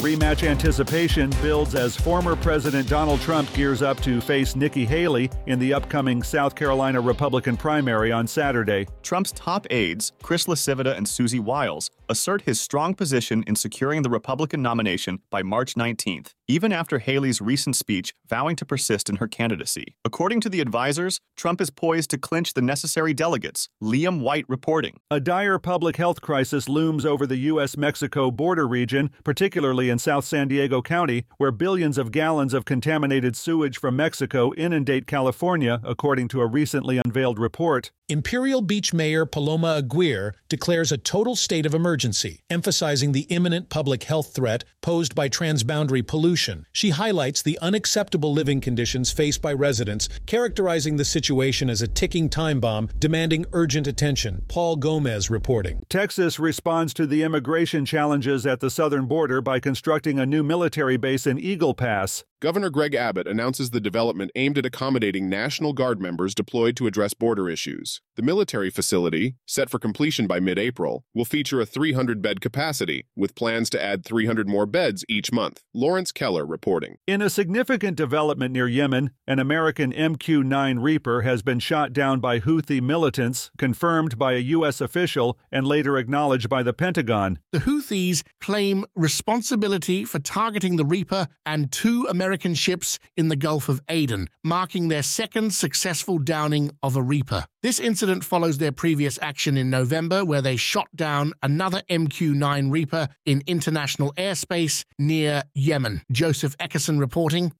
[0.00, 5.58] Rematch anticipation builds as former President Donald Trump gears up to face Nikki Haley in
[5.58, 8.86] the upcoming South Carolina Republican primary on Saturday.
[9.02, 14.10] Trump's top aides, Chris LaCivita and Susie Wiles, assert his strong position in securing the
[14.10, 19.28] Republican nomination by March 19th, even after Haley's recent speech vowing to persist in her
[19.28, 19.94] candidacy.
[20.04, 24.98] According to the advisors, Trump is poised to clinch the necessary delegates, Liam White reporting.
[25.10, 27.76] A dire public health crisis looms over the U.S.
[27.76, 33.36] Mexico border region, particularly in South San Diego County, where billions of gallons of contaminated
[33.36, 37.92] sewage from Mexico inundate California, according to a recently unveiled report.
[38.08, 41.99] Imperial Beach Mayor Paloma Aguirre declares a total state of emergency,
[42.48, 46.66] emphasizing the imminent public health threat posed by transboundary pollution.
[46.72, 52.28] She highlights the unacceptable living conditions faced by residents, characterizing the situation as a ticking
[52.28, 54.44] time bomb demanding urgent attention.
[54.48, 55.82] Paul Gomez reporting.
[55.88, 60.96] Texas responds to the immigration challenges at the southern border by constructing a new military
[60.96, 62.24] base in Eagle Pass.
[62.40, 67.12] Governor Greg Abbott announces the development aimed at accommodating National Guard members deployed to address
[67.12, 68.00] border issues.
[68.16, 73.04] The military facility, set for completion by mid April, will feature a 300 bed capacity,
[73.14, 75.62] with plans to add 300 more beds each month.
[75.74, 76.96] Lawrence Keller reporting.
[77.06, 82.20] In a significant development near Yemen, an American MQ 9 Reaper has been shot down
[82.20, 84.80] by Houthi militants, confirmed by a U.S.
[84.80, 87.38] official and later acknowledged by the Pentagon.
[87.52, 93.68] The Houthis claim responsibility for targeting the Reaper and two American ships in the Gulf
[93.68, 97.44] of Aden, marking their second successful downing of a Reaper.
[97.62, 102.70] This incident follows their previous action in November, where they shot down another MQ 9
[102.70, 106.02] Reaper in international airspace near Yemen.
[106.10, 107.52] Joseph Eckerson reporting.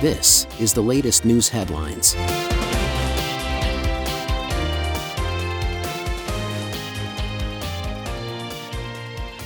[0.00, 2.16] This is the latest news headlines.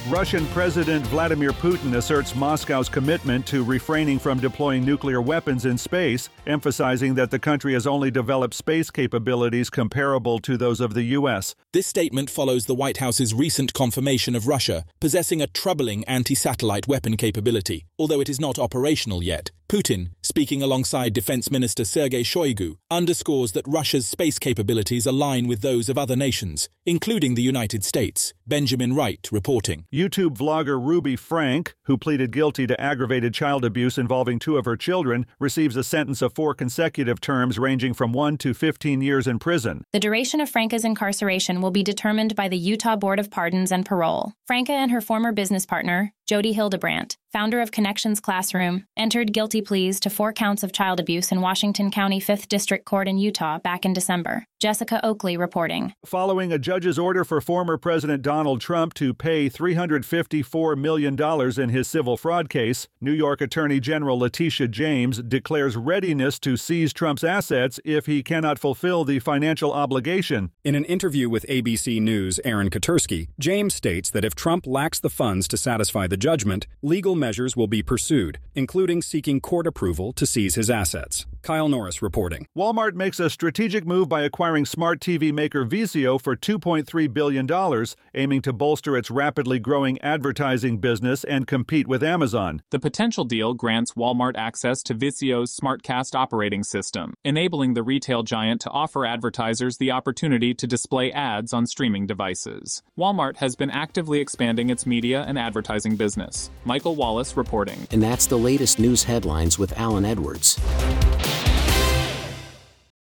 [0.09, 6.29] Russian President Vladimir Putin asserts Moscow's commitment to refraining from deploying nuclear weapons in space,
[6.47, 11.55] emphasizing that the country has only developed space capabilities comparable to those of the U.S.
[11.73, 16.87] This statement follows the White House's recent confirmation of Russia possessing a troubling anti satellite
[16.87, 19.53] weapon capability, although it is not operational yet.
[19.69, 25.89] Putin, speaking alongside Defense Minister Sergei Shoigu, underscores that Russia's space capabilities align with those
[25.89, 28.35] of other nations, including the United States.
[28.47, 29.87] Benjamin Wright reporting.
[29.93, 34.77] YouTube vlogger Ruby Franke, who pleaded guilty to aggravated child abuse involving two of her
[34.77, 39.39] children, receives a sentence of four consecutive terms ranging from 1 to 15 years in
[39.39, 39.83] prison.
[39.93, 43.87] The duration of Franke's incarceration will be determined by the Utah Board of Pardons and
[43.87, 44.35] Parole.
[44.47, 50.01] Franca and her former business partner, Jodi Hildebrandt, founder of Connections Classroom, entered guilty pleas
[50.01, 53.85] to four counts of child abuse in Washington County 5th District Court in Utah back
[53.85, 54.47] in December.
[54.59, 55.93] Jessica Oakley reporting.
[56.07, 61.21] Following a judge's order for former President Donald Trump to pay $354 million
[61.61, 66.95] in his civil fraud case, New York Attorney General Letitia James declares readiness to seize
[66.95, 70.51] Trump's assets if he cannot fulfill the financial obligation.
[70.65, 75.11] In an interview with ABC News' Aaron Katersky, James states that if Trump lacks the
[75.11, 80.25] funds to satisfy the judgment, legal measures will be pursued, including seeking court approval to
[80.25, 81.27] seize his assets.
[81.45, 82.49] Kyle Norris reporting.
[82.57, 88.43] Walmart makes a strategic move by acquiring smart TV maker Vizio for $2.3 billion, aiming
[88.43, 92.63] to bolster its rapidly growing advertising business and compete with Amazon.
[92.71, 98.63] The potential deal grants Walmart access to Vizio's SmartCast operating system, enabling the retail giant
[98.63, 102.83] to offer advertisers the opportunity to display ads on streaming devices.
[102.99, 106.51] Walmart has been actively expanding its media and advertising business.
[106.65, 107.87] Michael Wallace reporting.
[107.91, 110.59] And that's the latest news headlines with Allen Edwards.